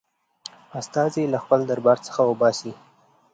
استازی 0.79 1.23
له 1.33 1.37
خپل 1.43 1.59
دربار 1.69 1.97
څخه 2.07 2.21
وباسي. 2.29 2.71